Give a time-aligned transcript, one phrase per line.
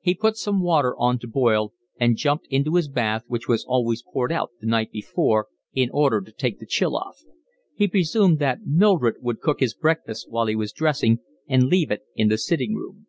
[0.00, 4.04] He put some water on to boil and jumped into his bath which was always
[4.04, 7.16] poured out the night before in order to take the chill off.
[7.74, 11.18] He presumed that Mildred would cook his breakfast while he was dressing
[11.48, 13.08] and leave it in the sitting room.